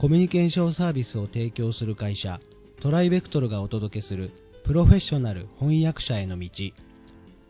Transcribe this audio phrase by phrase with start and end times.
[0.00, 2.38] コミュニケーションサービスを提供する会社
[2.80, 4.30] トライベクトルがお届けする
[4.64, 6.48] プロフェッショナル翻訳者への道。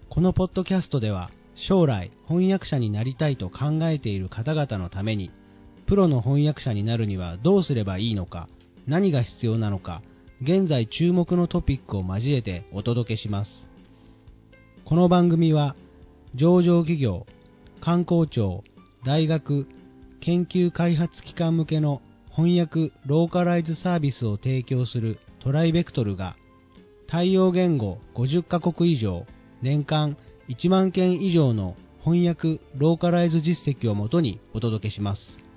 [0.08, 1.30] このポッドキャストでは
[1.68, 5.30] 将来翻訳者になりたいと考えている方々のために
[5.86, 8.48] プロの翻訳者になるにはどうすればいいのか
[8.86, 10.00] 何が必要なのか
[10.40, 13.50] 現在注目のトピックを交えてお届けします。
[14.86, 15.76] この番組は
[16.34, 17.26] 上場企業
[17.82, 18.64] 観光庁
[19.04, 19.66] 大学
[20.22, 22.00] 研究開発機関向けの
[22.38, 26.36] 翻訳ローカライズサービスを提供するトライベクトルが
[27.08, 29.26] 対応言語50カ国以上
[29.60, 30.16] 年間
[30.48, 31.74] 1万件以上の
[32.04, 35.47] 翻訳ローカライズ実績をもとにお届けします。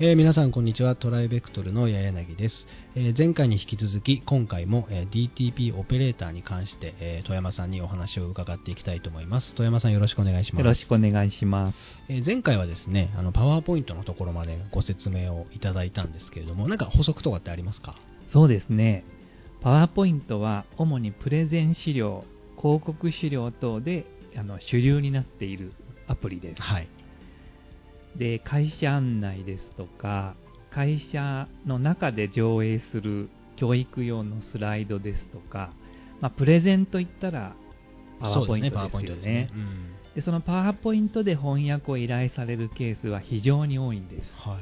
[0.00, 2.54] えー皆さんこんにちは、トライベクトルの八柳です。
[2.96, 9.54] えー前回に引き続き、今回も、えー DTP オペレーターに関して、えー富山さんにお話を伺っていきたいと思います。
[9.54, 10.60] 富山さんよろしくお願いします。
[10.60, 11.78] よろしくお願いします。
[12.08, 17.94] えー前回はですね、あの、パワーポイントのところまでご説明をいただいたんですけれども、なんか補足とかってありますか？
[18.32, 19.04] そうですね。
[19.60, 22.24] パワーポイントは主にプレゼン資料、
[22.56, 25.74] 広告資料等であの主流になっている
[26.08, 26.62] アプリです。
[26.62, 26.88] はい。
[28.16, 30.34] で、会社案内ですとか、
[30.70, 35.72] 会社の中で上映する教育用のスライドですとか、
[36.20, 37.54] まあ、プレゼンといったら
[38.20, 39.50] パワーポイントですよトですねね。。
[39.52, 44.30] うんで、そのパワーポイントで翻訳を依頼されるケースは非常に多いんです。
[44.36, 44.58] は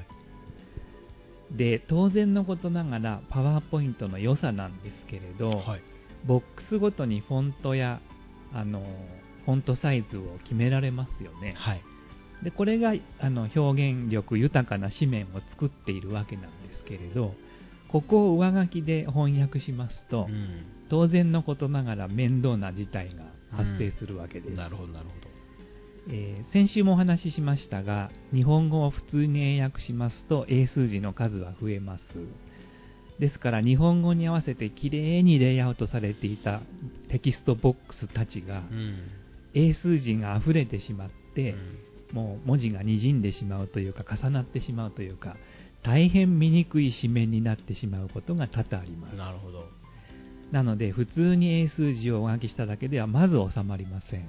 [1.53, 1.57] い。
[1.57, 5.83] で、当然のことながら、パワーポイントの良さなんですけれど、はい。
[6.25, 8.01] ボックスごとにフォントや、
[8.53, 8.81] あの、
[9.45, 11.55] フォントサイズを決められますよね。
[11.57, 11.83] はい。
[12.43, 17.35] で、これが、あの、表現力豊かな紙面を作っているわけなんですけれど、
[17.89, 24.57] ここを上書きで翻訳しますと、うん当然のことながら面倒な事態が発生するわけです。
[24.57, 25.29] なるほど、なるほど。
[26.13, 32.03] えー先週もお話ししましたが、日本語を普通に英訳しますと英数字の数は増えます。
[33.21, 36.61] ですから日本語に合わせてきれいにレイアウトされていた
[37.09, 38.99] テキストボックスたちがうん。
[39.55, 41.79] 英数字が溢れてしまって、うん
[42.13, 45.37] もう文字が滲んでしまうというか重なってしまうというか
[45.83, 49.17] 大変見にくい紙面になってしまうことが多々あります。
[49.17, 49.65] なるほど。
[50.53, 54.29] なので、普通に英数字をお書きしただけではまず収まりません。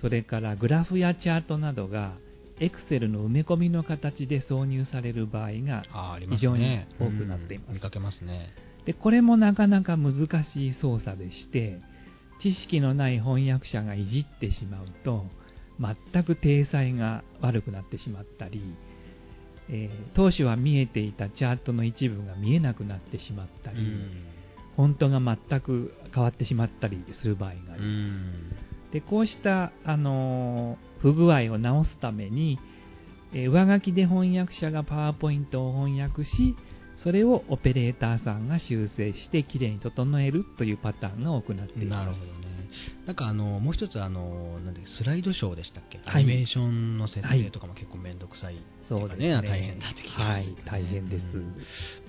[0.00, 2.14] それから、グラフやチャートなどが、
[2.58, 5.84] Excel の埋め込みの形で挿入される場合が、
[6.28, 6.88] 非常にね。
[6.98, 8.50] 多くなっていますうん見かけますね。
[8.84, 10.14] で、これもなかなか難
[10.52, 11.80] しい操作でして、
[12.42, 15.26] 知識のない翻訳者がいじってしまうと、
[15.80, 18.62] 全く体裁が悪くなってしまったり、
[19.68, 24.10] えー当初は見えていたチャートの一部が見えなくなってしまったり、うん。
[24.76, 27.82] フォントが全く変わってしまったりする場合があうります。
[27.82, 28.50] ん。
[28.92, 32.58] で、こうした、あのー不具合を直すために、
[33.32, 36.56] えー上書きで翻訳者がパワーポイントを翻訳し、
[37.04, 42.06] それをオペレーターさんが修正してきれいに整えるというパターンが多くなっています。
[42.06, 42.57] なるほどね。
[43.06, 46.22] なんかあの、もう一つあの、なんでスライドショーでしたっけはい。
[46.22, 49.30] アニメーションの設定とかも結構めんどくさいね、そうですね。
[49.42, 50.46] 大変になってはい。
[50.46, 51.24] ね、大変です。
[51.34, 51.54] うん。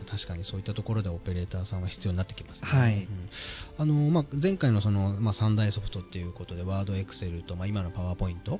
[0.09, 2.67] 確かにそういったところでオペレーターさんは必要になってきますね。
[2.67, 2.95] はい。
[2.95, 3.29] うん。
[3.77, 8.59] あのまあ、前回のその、まあ、三大ソフトっていうことで、ワード、エクセルと、まあ、今のパワーポイント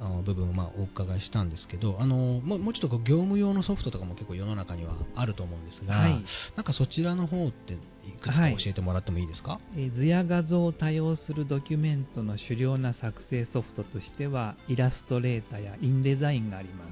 [0.00, 6.24] あの部分をまあお伺いしたんですけど、あのもうもうちょっとこう業務用のソフトとかも結構世の中にはあると思うんですが、はい。
[6.56, 7.78] なんかそちらの方ってい
[8.20, 16.90] くつかはい教えてもらってもいいですか、えー図や画像を多用するドキュメントの主要な作成ソフトとしては、イラストレータやインデザインがあります。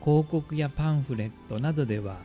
[0.00, 2.18] 広告やパンフレットなどでは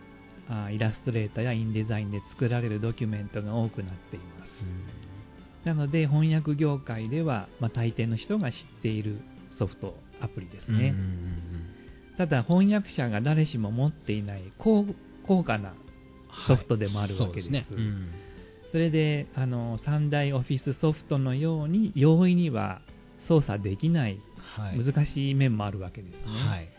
[0.50, 4.50] あイラストレータやインデザインで作られるドキュメントが多くなっています。
[5.66, 9.20] なので翻訳業界では、まあ、大抵の人が知っている
[9.59, 11.30] ソフトアプリですね、うん
[12.20, 14.86] ただ翻訳者が誰しも持っていない高
[15.25, 15.74] 高価な
[16.50, 17.84] ソフトでもあるわけです,、はいそうね。
[17.84, 18.12] うん。
[18.74, 22.81] それであの三大オフィスソフトのように容易には
[23.30, 24.19] 操作できない
[24.57, 24.84] はい。
[24.84, 26.69] 難しい面もあるわけですね、はい。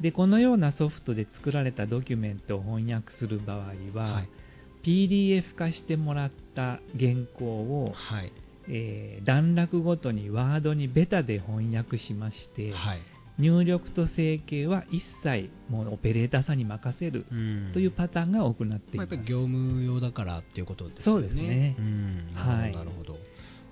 [0.00, 4.28] でこのようなソフトで作られたドキュメントを翻訳する場合は、はい。
[4.84, 8.32] PDF 化してもらった原稿を、はい
[8.68, 12.98] えー段落ごとにワードにベタで翻訳しまして、はい
[13.40, 19.14] 入力と整形は一切もうオペレーターさんに任せるうんというパターンが多くなっていまあ、ます。
[19.14, 21.22] やっぱり業務用だからっていうことですよね。
[21.22, 23.16] そうですねうん、はいなるほど。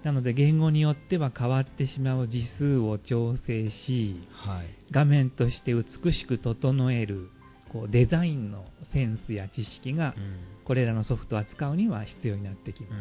[0.05, 4.67] なので言語によっては変わってしまう字数を調整し、はい。
[4.91, 7.29] 画面として美しく整える
[7.73, 12.93] こうデザインのセンスや知識がうんこれらのソフトを扱うには必要になってきます。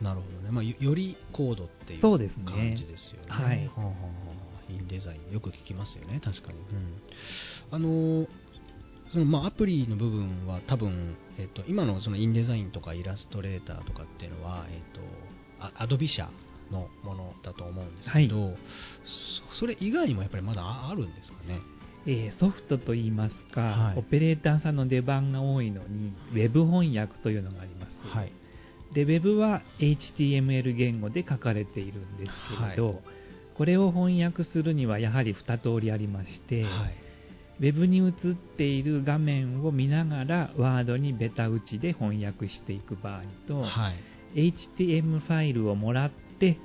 [0.00, 0.50] うんなるほどね。
[0.50, 3.28] まあ、よより高度っていう感じですよね。
[3.28, 3.94] はいはあはあは
[4.68, 6.58] あインデザインよく聞きますよね、確かに。
[6.58, 6.92] うん
[7.70, 8.28] あのー
[9.12, 16.30] そのまあアプリの部分は多分、えっと、今のそのインデザインとかイラストレーターとかっていうのは、えっと、アドビ社
[16.70, 18.56] のものだと思うんですけど、はい、
[19.52, 21.60] そそれ以外にもやっぱりまだあるんですかね？
[22.06, 27.92] えー、ソフトといいますか、はい、オペレーターさんの出番が多いのに、ウェブ翻訳というのがあります。
[28.06, 28.32] はい、
[28.94, 32.98] で、ウェブは HTML 言語で書かれているんですけれど、はい、
[33.54, 38.12] これを翻訳するにはやはり2通りありまして、ウェブに映っ
[38.56, 43.64] ている画面を見ながら、ワードにベタ打ちで翻訳していく場合と、
[44.34, 46.58] HTML ファイルをもらって、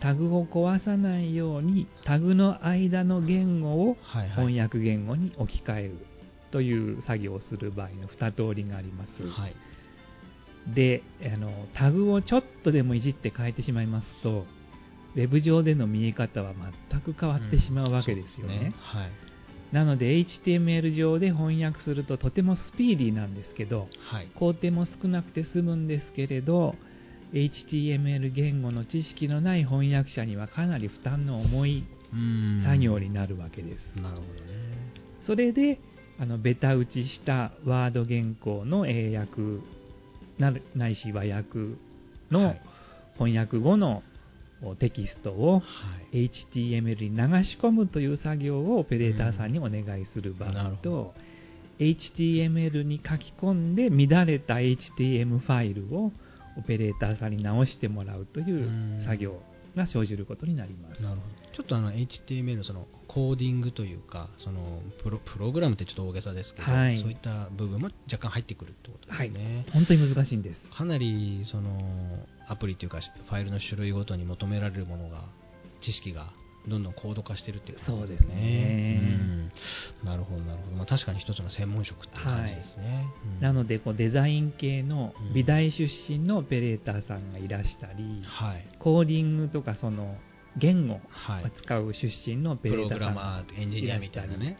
[0.00, 3.96] タグを壊さないようにタグの間の言語を
[4.36, 6.06] 翻訳言語に置き換える
[6.50, 9.54] という作業をする場合の2通りがあります、はい、
[10.74, 14.44] であのタグをちょっとでもいじって変えてしまいますと
[15.16, 16.52] ウェブ上での見え方は
[16.90, 18.54] 全く変わってしまうわけですよね。
[18.54, 18.74] うんね。
[18.76, 19.10] はい、
[19.72, 26.74] なので HTML 上で翻訳するととてもスピーディーなんですけど、はい、工程も少なくて済むんですけれど
[27.32, 31.84] HTML 言語の知識のない翻訳者にはかなり負担の重い
[32.64, 34.00] 作業になるわけです。
[34.00, 34.84] なるほどね。
[35.26, 35.80] それで、
[36.18, 39.40] あのベタ打ちしたワード原稿の英訳
[40.38, 41.58] ないし和訳
[42.30, 42.54] の
[43.14, 44.02] 翻訳後の
[44.78, 45.62] テキストを
[46.12, 51.12] HTML に流し込むという作業をオペレーターさんにお願いする場合と、
[51.80, 56.12] HTML に書き込んで乱れた HTML ファイルを
[56.58, 59.40] オペレーターさんに直してもらうという作業
[59.76, 61.02] が生じることになります。
[61.02, 61.44] なるほど。
[61.56, 70.60] ちょっとあの HTML のそのコーディングというかそのプロプログラムってちょっと大げさですけど、はい、そういった部分も若干入ってくるってことですね、はい、本当に難しいんです。
[70.76, 71.78] かなりその
[72.48, 75.24] アプリというかファイルの種類ごとに求められるものが
[75.82, 76.32] 知識が
[76.68, 79.00] どんどん高度化してるっていうそうですね、
[80.02, 83.04] うん、なるほどなるほど、まあ、確かに一つの専門職って感じですね、はい。
[83.36, 90.16] うん、なのでこうデザイン系の美大出身のオペレーターさんがいらしたり、はい、コーディングとかその
[90.56, 91.00] 言語を
[91.62, 94.56] 使う出身のオペレーターさんがエンジニアみたいなね、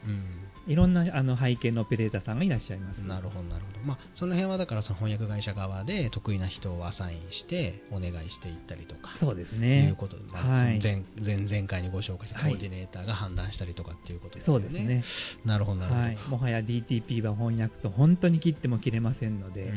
[0.66, 2.99] いろんなあの背景のオペレーターさんがいらっしゃいます。
[2.99, 9.16] なるほどなるほど、まあ、その辺はだからその翻訳会社側で得意な人をアサインしてお願いしていったりとか。
[9.20, 9.88] そうですね。
[9.88, 15.05] いうことで、まあ、はい、前前前回にご紹介したコーディネーターが判断したりとかっていうことですね、はい、そうですね。
[15.44, 19.72] なるほどなるほど、はい、もはや DTP は翻訳と本当に切っても切れませんので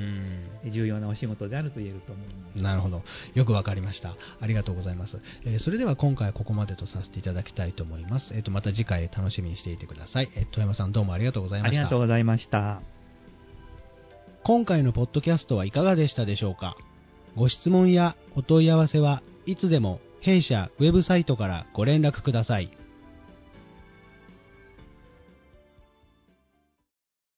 [0.71, 2.61] 重要なお仕事であると言えると思います。
[2.61, 3.03] なるほど。
[3.33, 4.15] よくわかりました。
[4.39, 11.79] ありがとうございます、えー、それでは今回はここまでとさせていただきたいと思います、えーと、また次回楽しみにしていてください、えー、富山さんどうもありがとうございました。
[11.79, 12.81] ありがとうございました。
[14.44, 16.77] 今回のポッドキャストはいかがでしたでしょうか？
[17.35, 22.71] ご質問やお問い合わせはいつでも弊社ウェブサイトからご連絡ください。